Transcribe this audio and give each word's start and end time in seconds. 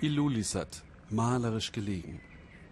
Ilulissat, 0.00 0.82
malerisch 1.10 1.72
gelegen. 1.72 2.20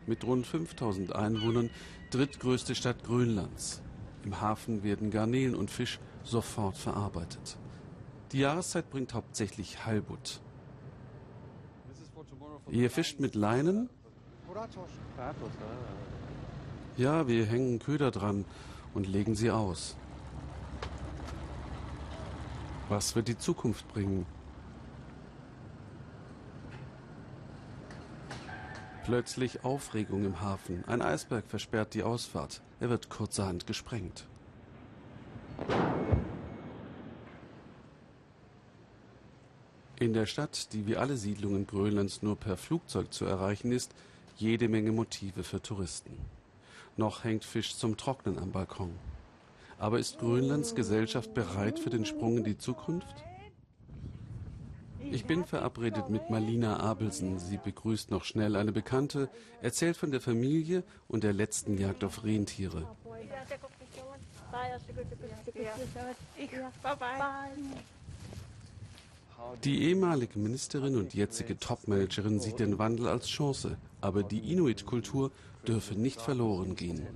Mit 0.07 0.25
rund 0.25 0.47
5000 0.47 1.15
Einwohnern 1.15 1.71
drittgrößte 2.10 2.75
Stadt 2.75 3.04
Grönlands. 3.04 3.83
Im 4.25 4.41
Hafen 4.41 4.83
werden 4.83 5.11
Garnelen 5.11 5.54
und 5.54 5.71
Fisch 5.71 5.98
sofort 6.24 6.77
verarbeitet. 6.77 7.56
Die 8.32 8.40
Jahreszeit 8.40 8.90
bringt 8.90 9.14
hauptsächlich 9.14 9.85
Halbut. 9.87 10.40
Ihr 12.71 12.90
fischt 12.90 13.21
mit 13.21 13.35
Leinen? 13.35 13.89
Ja, 16.97 17.27
wir 17.27 17.47
hängen 17.47 17.79
Köder 17.79 18.11
dran 18.11 18.45
und 18.95 19.07
legen 19.07 19.34
sie 19.34 19.51
aus. 19.51 19.97
Was 22.89 23.15
wird 23.16 23.29
die 23.29 23.39
Zukunft 23.39 23.89
bringen? 23.89 24.27
Plötzlich 29.12 29.62
Aufregung 29.62 30.25
im 30.25 30.41
Hafen. 30.41 30.84
Ein 30.87 31.02
Eisberg 31.02 31.45
versperrt 31.47 31.93
die 31.93 32.02
Ausfahrt. 32.02 32.62
Er 32.80 32.89
wird 32.89 33.11
kurzerhand 33.11 33.66
gesprengt. 33.66 34.27
In 40.01 40.15
der 40.15 40.25
Stadt, 40.25 40.73
die 40.73 40.87
wie 40.87 40.97
alle 40.97 41.19
Siedlungen 41.19 41.66
Grönlands 41.66 42.23
nur 42.23 42.37
per 42.37 42.57
Flugzeug 42.57 43.12
zu 43.12 43.27
erreichen 43.27 43.71
ist, 43.71 43.95
jede 44.38 44.71
Menge 44.71 44.93
Motive 44.93 45.43
für 45.43 45.60
Touristen. 45.60 46.16
Noch 46.97 47.23
hängt 47.23 47.45
Fisch 47.45 47.77
zum 47.77 47.99
Trocknen 47.99 48.38
am 48.38 48.51
Balkon. 48.51 48.95
Aber 49.79 49.99
ist 49.99 50.21
Grönlands 50.21 50.74
Gesellschaft 50.74 51.35
bereit 51.35 51.79
für 51.79 51.91
den 51.91 52.07
Sprung 52.07 52.38
in 52.38 52.45
die 52.45 52.57
Zukunft? 52.57 53.24
Ich 55.11 55.24
bin 55.24 55.45
verabredet 55.45 56.09
mit 56.11 56.30
Malina 56.30 56.80
Abelsen. 56.80 57.38
Sie 57.38 57.59
begrüßt 57.59 58.10
noch 58.10 58.24
schnell 58.24 58.56
eine 58.56 58.73
Bekannte, 58.73 59.29
erzählt 59.60 59.97
von 59.97 60.10
der 60.10 60.20
Familie 60.20 60.85
und 61.09 61.24
der 61.24 61.32
letzten 61.32 61.79
Jagd 61.79 62.04
auf 62.04 62.24
Rentiere. 62.24 62.87
Die 69.64 69.82
ehemalige 69.82 70.38
Ministerin 70.38 70.96
und 70.96 71.14
jetzige 71.14 71.58
Topmanagerin 71.58 72.40
sieht 72.40 72.58
den 72.58 72.78
Wandel 72.78 73.08
als 73.08 73.28
Chance, 73.28 73.77
aber 74.00 74.22
die 74.22 74.52
Inuit-Kultur 74.52 75.30
dürfe 75.66 75.94
nicht 75.94 76.20
verloren 76.20 76.77
gehen. 76.77 77.06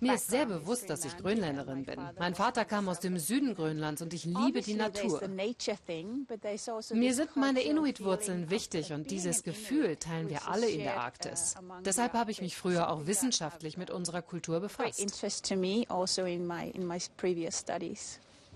Mir 0.00 0.14
ist 0.14 0.28
sehr 0.30 0.46
bewusst, 0.46 0.88
dass 0.88 1.04
ich 1.04 1.16
Grönländerin 1.16 1.84
bin. 1.84 1.98
Mein 2.18 2.34
Vater 2.34 2.64
kam 2.64 2.88
aus 2.88 3.00
dem 3.00 3.18
Süden 3.18 3.54
Grönlands 3.54 4.00
und 4.02 4.12
ich 4.14 4.24
liebe 4.24 4.60
die 4.62 4.74
Natur. 4.74 5.20
Also 5.22 6.94
Mir 6.94 7.14
sind 7.14 7.36
meine 7.36 7.62
Inuit-Wurzeln 7.62 8.50
wichtig 8.50 8.92
und 8.92 9.10
dieses 9.10 9.42
Gefühl 9.42 9.96
teilen 9.96 10.28
wir 10.28 10.48
alle 10.48 10.68
in 10.68 10.80
der 10.80 11.00
Arktis. 11.00 11.54
Deshalb 11.84 12.12
habe 12.12 12.30
ich 12.30 12.40
mich 12.40 12.56
früher 12.56 12.90
auch 12.90 13.06
wissenschaftlich 13.06 13.76
mit 13.76 13.90
unserer 13.90 14.22
Kultur 14.22 14.60
befasst. 14.60 15.00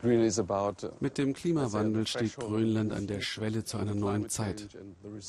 Mit 0.02 1.18
dem 1.18 1.32
Klimawandel 1.32 2.06
steht 2.06 2.36
Grönland 2.36 2.92
an 2.92 3.06
der 3.06 3.22
Schwelle 3.22 3.64
zu 3.64 3.78
einer 3.78 3.94
neuen 3.94 4.28
Zeit. 4.28 4.68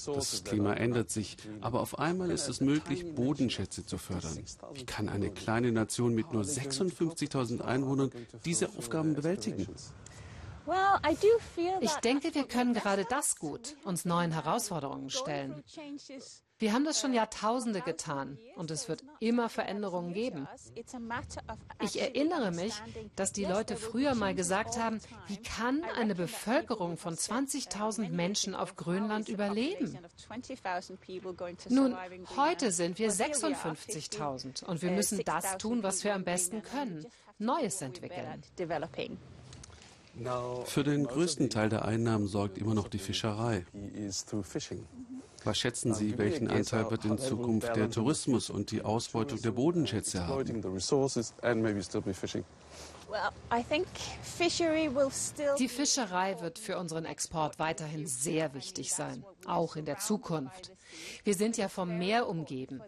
Das 0.05 0.43
Klima 0.43 0.73
ändert 0.73 1.09
sich, 1.09 1.37
aber 1.61 1.79
auf 1.79 1.99
einmal 1.99 2.31
ist 2.31 2.49
es 2.49 2.59
möglich, 2.59 3.15
Bodenschätze 3.15 3.85
zu 3.85 3.97
fördern. 3.97 4.37
Wie 4.73 4.85
kann 4.85 5.09
eine 5.09 5.31
kleine 5.31 5.71
Nation 5.71 6.13
mit 6.13 6.33
nur 6.33 6.43
56.000 6.43 7.61
Einwohnern 7.61 8.11
diese 8.45 8.69
Aufgaben 8.77 9.13
bewältigen? 9.13 9.67
Ich 11.79 11.93
denke, 12.03 12.35
wir 12.35 12.43
können 12.43 12.73
gerade 12.73 13.05
das 13.09 13.37
gut, 13.37 13.77
uns 13.85 14.03
neuen 14.03 14.31
Herausforderungen 14.31 15.09
stellen. 15.09 15.63
Wir 16.59 16.73
haben 16.73 16.85
das 16.85 16.99
schon 16.99 17.13
Jahrtausende 17.13 17.81
getan 17.81 18.39
und 18.55 18.71
es 18.71 18.89
wird 18.89 19.03
immer 19.19 19.47
Veränderungen 19.47 20.13
geben. 20.13 20.47
Ich 21.81 22.01
erinnere 22.01 22.51
mich, 22.51 22.73
dass 23.15 23.31
die 23.31 23.45
Leute 23.45 23.75
früher 23.75 24.15
mal 24.15 24.33
gesagt 24.33 24.79
haben, 24.79 24.99
wie 25.27 25.37
kann 25.37 25.83
eine 25.95 26.15
Bevölkerung 26.15 26.97
von 26.97 27.15
20.000 27.15 28.09
Menschen 28.09 28.55
auf 28.55 28.75
Grönland 28.75 29.29
überleben? 29.29 29.99
Nun, 31.69 31.95
heute 32.35 32.71
sind 32.71 32.97
wir 32.97 33.11
56.000 33.11 34.63
und 34.65 34.81
wir 34.81 34.91
müssen 34.91 35.23
das 35.25 35.59
tun, 35.59 35.83
was 35.83 36.03
wir 36.03 36.15
am 36.15 36.23
besten 36.23 36.63
können, 36.63 37.05
Neues 37.37 37.81
entwickeln. 37.83 38.43
Für 40.65 40.83
den 40.83 41.05
größten 41.05 41.49
Teil 41.49 41.69
der 41.69 41.85
Einnahmen 41.85 42.27
sorgt 42.27 42.57
immer 42.57 42.73
noch 42.73 42.87
die 42.87 42.99
Fischerei. 42.99 43.65
Was 45.43 45.57
schätzen 45.57 45.93
Sie, 45.93 46.17
welchen 46.17 46.49
Anteil 46.49 46.89
wird 46.89 47.05
in 47.05 47.17
Zukunft 47.17 47.75
der 47.75 47.89
Tourismus 47.89 48.49
und 48.49 48.71
die 48.71 48.81
Ausbeutung 48.81 49.41
der 49.41 49.51
Bodenschätze 49.51 50.27
haben? 50.27 50.61
Die 55.57 55.69
Fischerei 55.69 56.41
wird 56.41 56.59
für 56.59 56.77
unseren 56.77 57.05
Export 57.05 57.59
weiterhin 57.59 58.07
sehr 58.07 58.53
wichtig 58.53 58.93
sein, 58.93 59.23
auch 59.45 59.75
in 59.75 59.85
der 59.85 59.99
Zukunft. 59.99 60.73
Wir 61.23 61.35
sind 61.35 61.57
ja 61.57 61.69
vom 61.69 61.97
Meer 61.97 62.27
umgeben. 62.27 62.81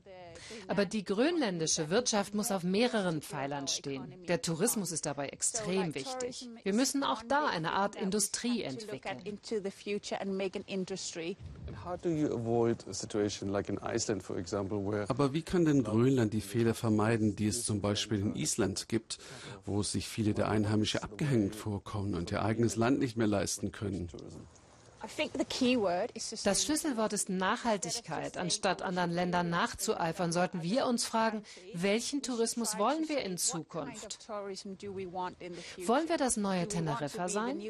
Aber 0.68 0.86
die 0.86 1.04
grönländische 1.04 1.90
Wirtschaft 1.90 2.34
muss 2.34 2.52
auf 2.52 2.64
mehreren 2.64 3.22
Pfeilern 3.22 3.68
stehen. 3.68 4.14
Der 4.28 4.42
Tourismus 4.42 4.92
ist 4.92 5.06
dabei 5.06 5.30
extrem 5.30 5.96
wichtig. 5.96 6.50
Wir 6.64 6.74
müssen 6.74 7.04
auch 7.04 7.24
da 7.28 7.48
eine 7.48 7.74
Art 7.74 7.96
Industrie 7.96 8.64
entwickeln. 8.64 9.40
Aber 15.08 15.34
wie 15.34 15.42
kann 15.42 15.66
denn 15.66 15.84
Grönland 15.84 16.34
die 16.34 16.42
Fehler 16.42 16.74
vermeiden, 16.74 17.36
die 17.36 17.48
es 17.48 17.66
zum 17.66 17.82
Beispiel 17.82 18.20
in 18.20 18.36
Island 18.36 18.90
gibt, 18.90 19.18
wo 19.66 19.84
sich 19.84 20.08
viele 20.08 20.34
der 20.34 20.50
Einheimische 20.50 21.04
abgehängt 21.04 21.56
vorkommen 21.56 22.16
und 22.16 22.32
ihr 22.32 22.44
eigenes 22.44 22.76
Land 22.76 23.00
nicht 23.00 23.18
mehr 23.18 23.28
leisten 23.28 23.72
können? 23.72 24.10
Das 26.44 26.64
Schlüsselwort 26.64 27.14
ist 27.14 27.30
Nachhaltigkeit. 27.30 28.38
Anstatt 28.38 28.82
anderen 28.82 29.12
Ländern 29.12 29.50
nachzueifern, 29.50 30.32
sollten 30.34 30.62
wir 30.62 30.86
uns 30.88 31.06
fragen, 31.06 31.44
welchen 31.74 32.22
Tourismus 32.22 32.78
wollen 32.78 33.08
wir 33.08 33.22
in 33.22 33.38
Zukunft? 33.38 34.28
Wollen 34.28 36.10
wir 36.10 36.18
das 36.18 36.38
neue 36.38 36.68
Teneriffa 36.68 37.30
sein? 37.30 37.62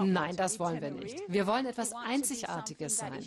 Nein, 0.00 0.36
das 0.36 0.58
wollen 0.58 0.80
wir 0.80 0.90
nicht. 0.90 1.22
Wir 1.28 1.46
wollen 1.46 1.66
etwas 1.66 1.92
Einzigartiges 1.92 2.96
sein. 2.96 3.24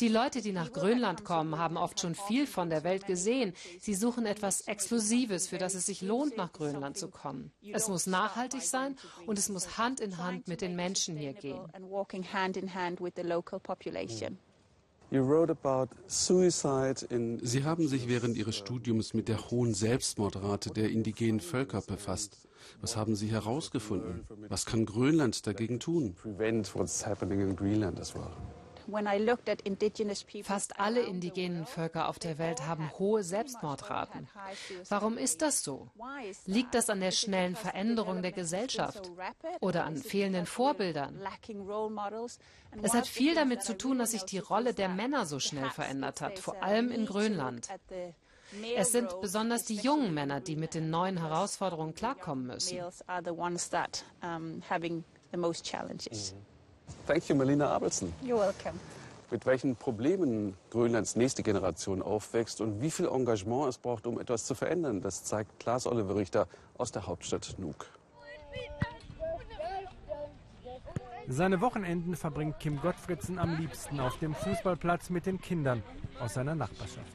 Die 0.00 0.08
Leute, 0.08 0.42
die 0.42 0.52
nach 0.52 0.72
Grönland 0.72 1.24
kommen, 1.24 1.56
haben 1.56 1.76
oft 1.76 2.00
schon 2.00 2.16
viel 2.16 2.46
von 2.46 2.68
der 2.68 2.82
Welt 2.82 3.06
gesehen. 3.06 3.52
Sie 3.80 3.94
suchen 3.94 4.26
etwas 4.26 4.62
Exklusives, 4.62 5.46
für 5.46 5.58
das 5.58 5.74
es 5.74 5.86
sich 5.86 6.02
lohnt, 6.02 6.36
nach 6.36 6.52
Grönland 6.52 6.96
zu 6.98 7.08
kommen. 7.08 7.52
Es 7.72 7.88
muss 7.88 8.06
nachhaltig 8.06 8.62
sein 8.62 8.96
und 9.26 9.38
es 9.38 9.48
muss 9.48 9.78
Hand 9.78 10.00
in 10.00 10.18
Hand 10.18 10.48
mit 10.48 10.60
den 10.60 10.74
Menschen 10.74 11.16
hier 11.16 11.32
gehen 11.32 11.60
working 12.08 12.24
hand 12.32 12.56
in 12.56 12.74
hand 12.74 13.00
with 13.00 13.14
the 13.16 13.22
local 13.22 13.60
population. 13.60 14.38
Sie 15.10 15.18
haben 17.64 17.88
sich 17.88 18.08
während 18.08 18.36
Ihres 18.36 18.56
Studiums 18.56 19.14
mit 19.14 19.28
der 19.28 19.50
hohen 19.50 19.72
Selbstmordrate 19.72 20.70
der 20.70 20.90
indigenen 20.90 21.40
Völker 21.40 21.80
befasst. 21.80 22.36
Was 22.82 22.96
haben 22.96 23.16
Sie 23.16 23.28
herausgefunden? 23.28 24.26
Was 24.48 24.66
kann 24.66 24.84
Grönland 24.84 25.46
dagegen 25.46 25.80
tun? 25.80 26.14
Fast 30.44 30.80
alle 30.80 31.00
indigenen 31.00 31.66
Völker 31.66 32.08
auf 32.08 32.18
der 32.18 32.38
Welt 32.38 32.66
haben 32.66 32.90
hohe 32.98 33.22
Selbstmordraten. 33.22 34.28
Warum 34.88 35.18
ist 35.18 35.42
das 35.42 35.62
so? 35.62 35.88
Liegt 36.46 36.74
das 36.74 36.88
an 36.88 37.00
der 37.00 37.10
schnellen 37.10 37.54
Veränderung 37.54 38.22
der 38.22 38.32
Gesellschaft 38.32 39.10
oder 39.60 39.84
an 39.84 39.96
fehlenden 39.96 40.46
Vorbildern? 40.46 41.20
Es 42.82 42.94
hat 42.94 43.06
viel 43.06 43.34
damit 43.34 43.62
zu 43.62 43.76
tun, 43.76 43.98
dass 43.98 44.12
sich 44.12 44.24
die 44.24 44.38
Rolle 44.38 44.72
der 44.72 44.88
Männer 44.88 45.26
so 45.26 45.38
schnell 45.38 45.68
verändert 45.70 46.20
hat, 46.20 46.38
vor 46.38 46.62
allem 46.62 46.90
in 46.90 47.04
Grönland. 47.06 47.68
Es 48.76 48.92
sind 48.92 49.20
besonders 49.20 49.64
die 49.64 49.76
jungen 49.76 50.14
Männer, 50.14 50.40
die 50.40 50.56
mit 50.56 50.72
den 50.72 50.88
neuen 50.88 51.18
Herausforderungen 51.18 51.94
klarkommen 51.94 52.46
müssen. 52.46 52.78
Thank 57.06 57.28
you, 57.28 57.34
Melina 57.36 57.68
Abelson. 57.68 58.12
You're 58.22 58.38
welcome. 58.38 58.78
Mit 59.30 59.44
welchen 59.44 59.76
Problemen 59.76 60.54
Grönlands 60.70 61.14
nächste 61.16 61.42
Generation 61.42 62.00
aufwächst 62.00 62.62
und 62.62 62.80
wie 62.80 62.90
viel 62.90 63.06
Engagement 63.06 63.68
es 63.68 63.76
braucht, 63.76 64.06
um 64.06 64.18
etwas 64.18 64.46
zu 64.46 64.54
verändern, 64.54 65.02
das 65.02 65.24
zeigt 65.24 65.60
Klaas 65.60 65.86
Oliver 65.86 66.16
Richter 66.16 66.46
aus 66.78 66.92
der 66.92 67.06
Hauptstadt 67.06 67.54
Nuuk. 67.58 67.86
Seine 71.30 71.60
Wochenenden 71.60 72.16
verbringt 72.16 72.58
Kim 72.58 72.80
Gottfriedsen 72.80 73.38
am 73.38 73.58
liebsten 73.58 74.00
auf 74.00 74.18
dem 74.18 74.34
Fußballplatz 74.34 75.10
mit 75.10 75.26
den 75.26 75.38
Kindern 75.38 75.82
aus 76.20 76.34
seiner 76.34 76.54
Nachbarschaft. 76.54 77.12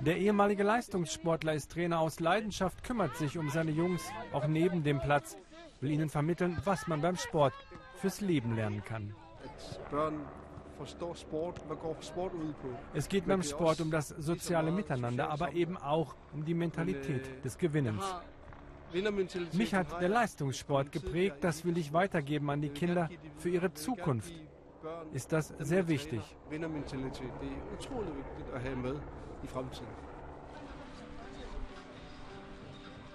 Der 0.00 0.16
ehemalige 0.16 0.62
Leistungssportler 0.62 1.54
ist 1.54 1.72
Trainer 1.72 1.98
aus 1.98 2.20
Leidenschaft, 2.20 2.84
kümmert 2.84 3.16
sich 3.16 3.36
um 3.36 3.50
seine 3.50 3.72
Jungs, 3.72 4.02
auch 4.32 4.46
neben 4.46 4.84
dem 4.84 5.00
Platz, 5.00 5.36
will 5.80 5.90
ihnen 5.90 6.08
vermitteln, 6.08 6.56
was 6.64 6.86
man 6.86 7.00
beim 7.00 7.16
Sport 7.16 7.52
fürs 7.98 8.20
Leben 8.20 8.54
lernen 8.56 8.82
kann. 8.84 9.14
Es 12.94 13.08
geht 13.08 13.26
beim 13.26 13.42
Sport 13.42 13.80
um 13.80 13.90
das 13.90 14.08
soziale 14.08 14.70
Miteinander, 14.70 15.30
aber 15.30 15.52
eben 15.52 15.76
auch 15.76 16.14
um 16.32 16.44
die 16.44 16.54
Mentalität 16.54 17.44
des 17.44 17.58
Gewinnens. 17.58 18.04
Mich 19.52 19.74
hat 19.74 20.00
der 20.00 20.08
Leistungssport 20.08 20.92
geprägt, 20.92 21.38
das 21.40 21.64
will 21.64 21.76
ich 21.76 21.92
weitergeben 21.92 22.48
an 22.50 22.62
die 22.62 22.70
Kinder 22.70 23.10
für 23.36 23.50
ihre 23.50 23.72
Zukunft. 23.74 24.32
Ist 25.12 25.32
das 25.32 25.52
sehr 25.58 25.88
wichtig. 25.88 26.22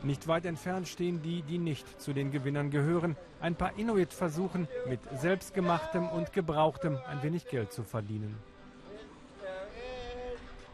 Nicht 0.04 0.28
weit 0.28 0.46
entfernt 0.46 0.90
stehen 0.90 1.22
die, 1.22 1.44
die 1.44 1.58
nicht 1.58 2.02
zu 2.02 2.12
den 2.12 2.30
Gewinnern 2.30 2.70
gehören. 2.70 3.16
Ein 3.40 3.56
paar 3.56 3.78
Inuit 3.78 4.14
versuchen, 4.14 4.68
mit 4.90 5.00
selbstgemachtem 5.18 6.10
und 6.10 6.34
gebrauchtem 6.34 6.98
ein 7.08 7.24
wenig 7.24 7.48
Geld 7.48 7.72
zu 7.72 7.84
verdienen. 7.84 8.38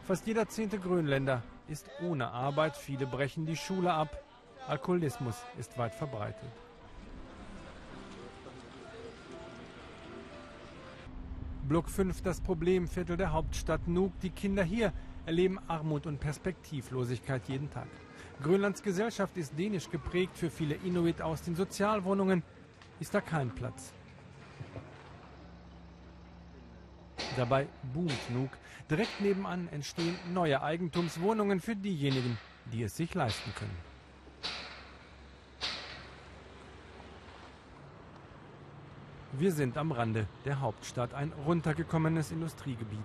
Fast 0.02 0.26
jeder 0.26 0.48
zehnte 0.48 0.80
Grönländer 0.80 1.44
ist 1.68 1.88
ohne 2.02 2.32
Arbeit. 2.32 2.76
Viele 2.76 3.06
brechen 3.06 3.46
die 3.46 3.54
Schule 3.54 3.92
ab. 3.92 4.20
Alkoholismus 4.66 5.36
ist 5.56 5.78
weit 5.78 5.94
verbreitet. 5.94 6.50
Block 11.68 11.88
5 11.88 12.20
das 12.22 12.40
Problemviertel 12.40 13.16
der 13.16 13.32
Hauptstadt 13.32 13.86
Nuuk. 13.86 14.18
Die 14.22 14.30
Kinder 14.30 14.64
hier 14.64 14.92
erleben 15.24 15.60
Armut 15.68 16.06
und 16.06 16.18
Perspektivlosigkeit 16.18 17.42
jeden 17.46 17.70
Tag. 17.70 17.86
Grönlands 18.42 18.82
Gesellschaft 18.82 19.36
ist 19.36 19.58
dänisch 19.58 19.90
geprägt. 19.90 20.36
Für 20.36 20.50
viele 20.50 20.74
Inuit 20.76 21.20
aus 21.20 21.42
den 21.42 21.54
Sozialwohnungen 21.54 22.42
ist 22.98 23.14
da 23.14 23.20
kein 23.20 23.50
Platz. 23.50 23.92
Dabei 27.36 27.66
boomt 27.92 28.30
Nuuk. 28.30 28.50
Direkt 28.90 29.20
nebenan 29.20 29.68
entstehen 29.68 30.16
neue 30.32 30.62
Eigentumswohnungen 30.62 31.60
für 31.60 31.76
diejenigen, 31.76 32.38
die 32.72 32.82
es 32.82 32.96
sich 32.96 33.14
leisten 33.14 33.52
können. 33.54 33.76
Wir 39.32 39.52
sind 39.52 39.78
am 39.78 39.92
Rande 39.92 40.26
der 40.44 40.60
Hauptstadt, 40.60 41.14
ein 41.14 41.32
runtergekommenes 41.46 42.32
Industriegebiet. 42.32 42.98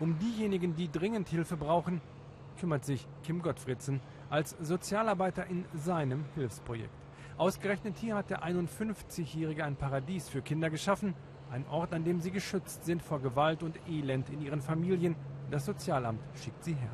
Um 0.00 0.18
diejenigen, 0.18 0.74
die 0.74 0.90
dringend 0.90 1.28
Hilfe 1.28 1.56
brauchen, 1.56 2.00
kümmert 2.56 2.84
sich 2.84 3.06
Kim 3.22 3.42
Gottfriedsen 3.42 4.00
als 4.30 4.56
Sozialarbeiter 4.60 5.46
in 5.46 5.64
seinem 5.74 6.24
Hilfsprojekt. 6.34 6.94
Ausgerechnet 7.38 7.96
hier 7.98 8.14
hat 8.14 8.30
der 8.30 8.44
51-Jährige 8.44 9.64
ein 9.64 9.76
Paradies 9.76 10.28
für 10.28 10.42
Kinder 10.42 10.70
geschaffen, 10.70 11.14
ein 11.50 11.66
Ort, 11.68 11.92
an 11.92 12.04
dem 12.04 12.20
sie 12.20 12.30
geschützt 12.30 12.84
sind 12.84 13.02
vor 13.02 13.20
Gewalt 13.20 13.62
und 13.62 13.78
Elend 13.88 14.30
in 14.30 14.40
ihren 14.40 14.62
Familien. 14.62 15.16
Das 15.50 15.66
Sozialamt 15.66 16.20
schickt 16.34 16.64
sie 16.64 16.74
her. 16.74 16.92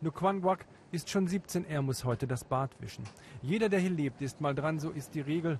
Nukwangwak 0.00 0.66
ist 0.90 1.10
schon 1.10 1.26
17, 1.26 1.64
er 1.64 1.82
muss 1.82 2.04
heute 2.04 2.26
das 2.26 2.44
Bad 2.44 2.70
wischen. 2.80 3.04
Jeder, 3.42 3.68
der 3.68 3.80
hier 3.80 3.90
lebt, 3.90 4.22
ist 4.22 4.40
mal 4.40 4.54
dran, 4.54 4.78
so 4.78 4.90
ist 4.90 5.14
die 5.14 5.20
Regel. 5.20 5.58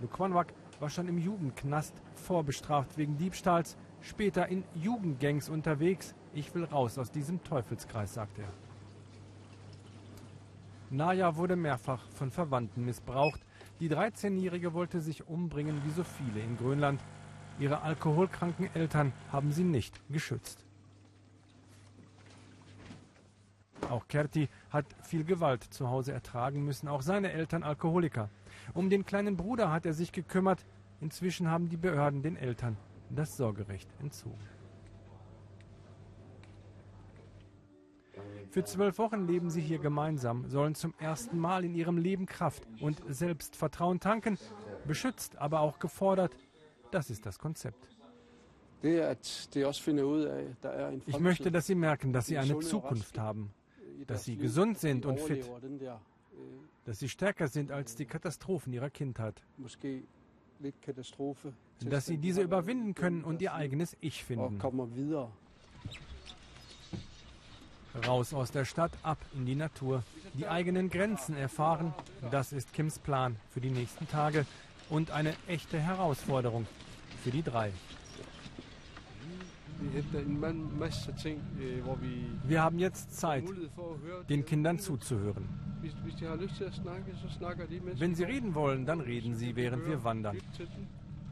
Nukwangwak 0.00 0.52
war 0.80 0.90
schon 0.90 1.08
im 1.08 1.18
Jugendknast 1.18 1.94
vorbestraft 2.14 2.98
wegen 2.98 3.16
Diebstahls, 3.16 3.76
später 4.00 4.48
in 4.48 4.64
Jugendgangs 4.74 5.48
unterwegs. 5.48 6.14
Ich 6.36 6.54
will 6.54 6.64
raus 6.64 6.98
aus 6.98 7.10
diesem 7.10 7.42
Teufelskreis, 7.42 8.12
sagt 8.12 8.38
er. 8.38 8.52
Naya 10.90 11.34
wurde 11.34 11.56
mehrfach 11.56 12.06
von 12.10 12.30
Verwandten 12.30 12.84
missbraucht. 12.84 13.40
Die 13.80 13.88
13-Jährige 13.88 14.74
wollte 14.74 15.00
sich 15.00 15.26
umbringen 15.26 15.80
wie 15.86 15.92
so 15.92 16.04
viele 16.04 16.40
in 16.40 16.58
Grönland. 16.58 17.00
Ihre 17.58 17.80
alkoholkranken 17.80 18.68
Eltern 18.74 19.14
haben 19.32 19.50
sie 19.50 19.64
nicht 19.64 19.98
geschützt. 20.10 20.62
Auch 23.88 24.06
Kerti 24.06 24.50
hat 24.68 24.84
viel 25.04 25.24
Gewalt 25.24 25.64
zu 25.64 25.88
Hause 25.88 26.12
ertragen 26.12 26.66
müssen, 26.66 26.86
auch 26.86 27.00
seine 27.00 27.32
Eltern 27.32 27.62
Alkoholiker. 27.62 28.28
Um 28.74 28.90
den 28.90 29.06
kleinen 29.06 29.38
Bruder 29.38 29.72
hat 29.72 29.86
er 29.86 29.94
sich 29.94 30.12
gekümmert. 30.12 30.66
Inzwischen 31.00 31.50
haben 31.50 31.70
die 31.70 31.78
Behörden 31.78 32.22
den 32.22 32.36
Eltern 32.36 32.76
das 33.08 33.38
Sorgerecht 33.38 33.88
entzogen. 34.00 34.55
Für 38.50 38.64
zwölf 38.64 38.98
Wochen 38.98 39.26
leben 39.26 39.50
sie 39.50 39.60
hier 39.60 39.78
gemeinsam, 39.78 40.48
sollen 40.48 40.74
zum 40.74 40.94
ersten 40.98 41.38
Mal 41.38 41.64
in 41.64 41.74
ihrem 41.74 41.98
Leben 41.98 42.26
Kraft 42.26 42.66
und 42.80 43.02
Selbstvertrauen 43.08 44.00
tanken, 44.00 44.38
beschützt, 44.86 45.36
aber 45.36 45.60
auch 45.60 45.78
gefordert. 45.78 46.36
Das 46.90 47.10
ist 47.10 47.26
das 47.26 47.38
Konzept. 47.38 47.88
Ich 51.06 51.18
möchte, 51.18 51.50
dass 51.50 51.66
sie 51.66 51.74
merken, 51.74 52.12
dass 52.12 52.26
sie 52.26 52.38
eine 52.38 52.58
Zukunft 52.60 53.18
haben, 53.18 53.52
dass 54.06 54.24
sie 54.24 54.36
gesund 54.36 54.78
sind 54.78 55.06
und 55.06 55.20
fit, 55.20 55.50
dass 56.84 56.98
sie 56.98 57.08
stärker 57.08 57.48
sind 57.48 57.72
als 57.72 57.96
die 57.96 58.06
Katastrophen 58.06 58.72
ihrer 58.72 58.90
Kindheit, 58.90 59.42
dass 61.80 62.06
sie 62.06 62.18
diese 62.18 62.42
überwinden 62.42 62.94
können 62.94 63.24
und 63.24 63.42
ihr 63.42 63.54
eigenes 63.54 63.96
Ich 64.00 64.24
finden. 64.24 64.58
Raus 68.06 68.34
aus 68.34 68.50
der 68.50 68.64
Stadt, 68.64 68.92
ab 69.02 69.18
in 69.34 69.46
die 69.46 69.54
Natur, 69.54 70.02
die 70.34 70.46
eigenen 70.46 70.90
Grenzen 70.90 71.36
erfahren, 71.36 71.94
das 72.30 72.52
ist 72.52 72.72
Kims 72.72 72.98
Plan 72.98 73.36
für 73.50 73.60
die 73.60 73.70
nächsten 73.70 74.08
Tage 74.08 74.46
und 74.90 75.10
eine 75.10 75.34
echte 75.46 75.78
Herausforderung 75.78 76.66
für 77.22 77.30
die 77.30 77.42
drei. 77.42 77.72
Wir 82.44 82.62
haben 82.62 82.78
jetzt 82.78 83.18
Zeit, 83.18 83.44
den 84.28 84.44
Kindern 84.44 84.78
zuzuhören. 84.78 85.48
Wenn 87.94 88.14
sie 88.14 88.24
reden 88.24 88.54
wollen, 88.54 88.86
dann 88.86 89.00
reden 89.00 89.34
sie, 89.34 89.54
während 89.54 89.86
wir 89.86 90.02
wandern. 90.02 90.38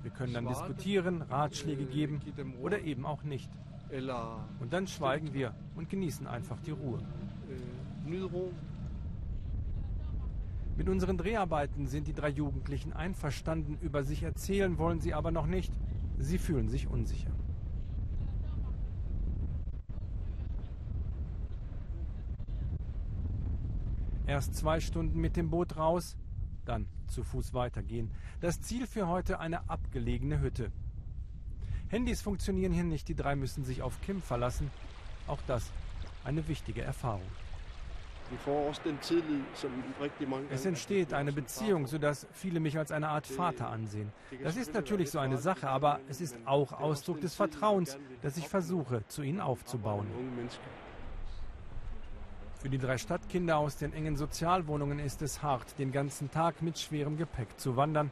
Wir 0.04 0.10
können 0.10 0.34
dann 0.34 0.46
diskutieren, 0.46 1.22
Ratschläge 1.22 1.86
geben 1.86 2.20
oder 2.60 2.82
eben 2.82 3.06
auch 3.06 3.22
nicht. 3.22 3.50
Und 4.60 4.72
dann 4.72 4.86
schweigen 4.86 5.32
wir 5.32 5.54
und 5.76 5.88
genießen 5.88 6.26
einfach 6.26 6.60
die 6.60 6.72
Ruhe. 6.72 7.00
Mit 10.76 10.90
unseren 10.90 11.16
Dreharbeiten 11.16 11.86
sind 11.86 12.06
die 12.06 12.12
drei 12.12 12.28
Jugendlichen 12.28 12.92
einverstanden, 12.92 13.78
über 13.80 14.02
sich 14.02 14.22
erzählen 14.22 14.76
wollen 14.76 15.00
sie 15.00 15.14
aber 15.14 15.30
noch 15.30 15.46
nicht. 15.46 15.72
Sie 16.18 16.36
fühlen 16.36 16.68
sich 16.68 16.86
unsicher. 16.86 17.30
Erst 24.26 24.54
zwei 24.54 24.80
Stunden 24.80 25.18
mit 25.18 25.36
dem 25.36 25.48
Boot 25.48 25.76
raus, 25.76 26.16
dann 26.64 26.86
zu 27.06 27.22
Fuß 27.22 27.54
weitergehen. 27.54 28.10
Das 28.40 28.60
Ziel 28.60 28.86
für 28.86 29.08
heute 29.08 29.40
eine 29.40 29.68
abgelegene 29.68 30.40
Hütte. 30.40 30.70
Handys 31.88 32.22
funktionieren 32.22 32.72
hier 32.72 32.84
nicht, 32.84 33.08
die 33.08 33.14
drei 33.14 33.36
müssen 33.36 33.64
sich 33.64 33.82
auf 33.82 34.00
Kim 34.00 34.20
verlassen. 34.20 34.70
Auch 35.26 35.40
das 35.46 35.70
eine 36.24 36.46
wichtige 36.48 36.82
Erfahrung. 36.82 37.22
Es 40.50 40.64
entsteht 40.64 41.12
eine 41.12 41.32
Beziehung, 41.32 41.86
sodass 41.86 42.26
viele 42.32 42.58
mich 42.58 42.78
als 42.78 42.90
eine 42.90 43.08
Art 43.08 43.26
Vater 43.26 43.68
ansehen. 43.68 44.10
Das 44.42 44.56
ist 44.56 44.72
natürlich 44.72 45.10
so 45.10 45.18
eine 45.18 45.36
Sache, 45.36 45.68
aber 45.68 46.00
es 46.08 46.20
ist 46.20 46.36
auch 46.46 46.72
Ausdruck 46.72 47.20
des 47.20 47.34
Vertrauens, 47.34 47.98
das 48.22 48.36
ich 48.36 48.48
versuche, 48.48 49.06
zu 49.08 49.22
ihnen 49.22 49.40
aufzubauen. 49.40 50.06
Für 52.64 52.70
die 52.70 52.78
drei 52.78 52.96
Stadtkinder 52.96 53.58
aus 53.58 53.76
den 53.76 53.92
engen 53.92 54.16
Sozialwohnungen 54.16 54.98
ist 54.98 55.20
es 55.20 55.42
hart, 55.42 55.78
den 55.78 55.92
ganzen 55.92 56.30
Tag 56.30 56.62
mit 56.62 56.78
schwerem 56.78 57.18
Gepäck 57.18 57.60
zu 57.60 57.76
wandern. 57.76 58.10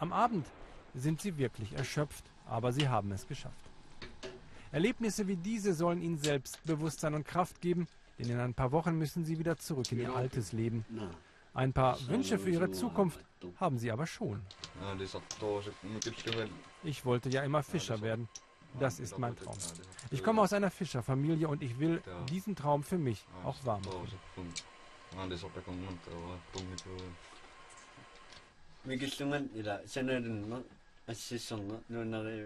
Am 0.00 0.12
Abend 0.12 0.48
sind 0.94 1.20
sie 1.20 1.38
wirklich 1.38 1.74
erschöpft, 1.74 2.24
aber 2.44 2.72
sie 2.72 2.88
haben 2.88 3.12
es 3.12 3.28
geschafft. 3.28 3.70
Erlebnisse 4.72 5.28
wie 5.28 5.36
diese 5.36 5.74
sollen 5.74 6.02
ihnen 6.02 6.18
Selbstbewusstsein 6.18 7.14
und 7.14 7.24
Kraft 7.24 7.60
geben, 7.60 7.86
denn 8.18 8.30
in 8.30 8.40
ein 8.40 8.52
paar 8.52 8.72
Wochen 8.72 8.98
müssen 8.98 9.24
sie 9.24 9.38
wieder 9.38 9.58
zurück 9.58 9.92
in 9.92 10.00
ihr 10.00 10.12
altes 10.12 10.50
Leben. 10.50 10.84
Ein 11.52 11.72
paar 11.72 11.96
Wünsche 12.08 12.36
für 12.40 12.50
ihre 12.50 12.72
Zukunft 12.72 13.20
haben 13.58 13.78
sie 13.78 13.92
aber 13.92 14.08
schon. 14.08 14.42
Ich 16.82 17.04
wollte 17.04 17.28
ja 17.28 17.44
immer 17.44 17.62
Fischer 17.62 18.02
werden. 18.02 18.28
Das 18.80 18.98
ist 19.00 19.18
mein 19.18 19.36
Traum. 19.36 19.56
Ich 20.10 20.22
komme 20.22 20.42
aus 20.42 20.52
einer 20.52 20.70
Fischerfamilie 20.70 21.48
und 21.48 21.62
ich 21.62 21.78
will 21.78 22.02
diesen 22.28 22.56
Traum 22.56 22.82
für 22.82 22.98
mich 22.98 23.24
auch 23.44 23.56
wahr 23.64 23.78
machen. 23.78 24.08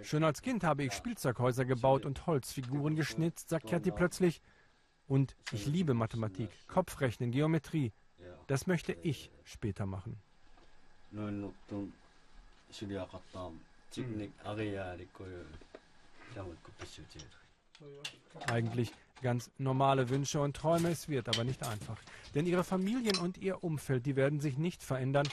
Schon 0.04 0.24
als 0.24 0.42
Kind 0.42 0.64
habe 0.64 0.84
ich 0.84 0.92
Spielzeughäuser 0.92 1.64
gebaut 1.64 2.04
und 2.04 2.26
Holzfiguren 2.26 2.96
geschnitzt, 2.96 3.48
sagt 3.48 3.68
Kathi 3.68 3.90
plötzlich. 3.90 4.40
Und 5.06 5.34
ich 5.52 5.66
liebe 5.66 5.94
Mathematik, 5.94 6.50
Kopfrechnen, 6.68 7.30
Geometrie. 7.30 7.92
Das 8.46 8.66
möchte 8.66 8.92
ich 9.02 9.30
später 9.44 9.86
machen. 9.86 10.18
Eigentlich 18.46 18.92
ganz 19.22 19.50
normale 19.58 20.08
Wünsche 20.08 20.40
und 20.40 20.56
Träume, 20.56 20.90
es 20.90 21.08
wird 21.08 21.28
aber 21.28 21.44
nicht 21.44 21.62
einfach. 21.66 21.98
Denn 22.34 22.46
ihre 22.46 22.64
Familien 22.64 23.16
und 23.18 23.38
ihr 23.38 23.62
Umfeld, 23.64 24.06
die 24.06 24.16
werden 24.16 24.40
sich 24.40 24.58
nicht 24.58 24.82
verändern. 24.82 25.28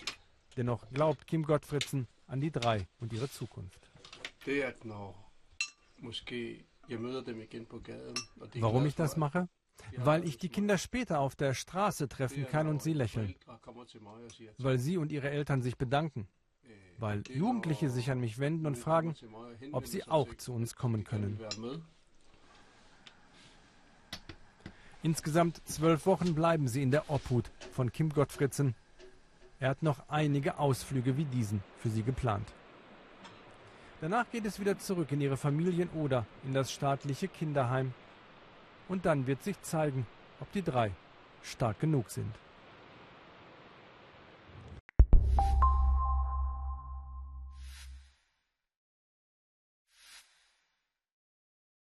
Dennoch 0.57 0.89
glaubt 0.91 1.27
Kim 1.27 1.43
Gottfriedsen 1.43 2.07
an 2.27 2.41
die 2.41 2.51
drei 2.51 2.87
und 2.99 3.13
ihre 3.13 3.29
Zukunft. 3.29 3.91
Warum 8.55 8.85
ich 8.85 8.95
das 8.95 9.17
mache? 9.17 9.49
Weil 9.97 10.23
ich 10.27 10.37
die 10.37 10.49
Kinder 10.49 10.77
später 10.77 11.19
auf 11.19 11.35
der 11.35 11.53
Straße 11.53 12.07
treffen 12.07 12.47
kann 12.47 12.67
und 12.67 12.81
sie 12.81 12.93
lächeln. 12.93 13.35
Weil 14.57 14.79
sie 14.79 14.97
und 14.97 15.11
ihre 15.11 15.29
Eltern 15.29 15.61
sich 15.61 15.77
bedanken. 15.77 16.27
Weil 16.97 17.23
Jugendliche 17.27 17.89
sich 17.89 18.09
an 18.09 18.19
mich 18.19 18.39
wenden 18.39 18.65
und 18.65 18.77
fragen, 18.77 19.15
ob 19.71 19.87
sie 19.87 20.07
auch 20.07 20.33
zu 20.35 20.53
uns 20.53 20.75
kommen 20.75 21.03
können. 21.03 21.39
Insgesamt 25.03 25.61
zwölf 25.65 26.05
Wochen 26.05 26.33
bleiben 26.33 26.67
sie 26.67 26.81
in 26.81 26.89
der 26.89 27.09
Obhut 27.11 27.51
von 27.71 27.91
Kim 27.91 28.09
Gottfriedsen. 28.09 28.73
Er 29.59 29.69
hat 29.69 29.83
noch 29.83 30.09
einige 30.09 30.57
Ausflüge 30.57 31.15
wie 31.17 31.25
diesen 31.25 31.61
für 31.77 31.89
sie 31.89 32.01
geplant. 32.01 32.51
Danach 34.01 34.29
geht 34.31 34.45
es 34.45 34.59
wieder 34.59 34.77
zurück 34.77 35.11
in 35.11 35.21
ihre 35.21 35.37
Familien 35.37 35.89
oder 35.89 36.25
in 36.43 36.53
das 36.53 36.71
staatliche 36.71 37.27
Kinderheim. 37.27 37.93
Und 38.87 39.05
dann 39.05 39.27
wird 39.27 39.43
sich 39.43 39.61
zeigen, 39.61 40.05
ob 40.39 40.51
die 40.51 40.61
drei 40.61 40.91
stark 41.41 41.79
genug 41.79 42.09
sind. 42.09 42.33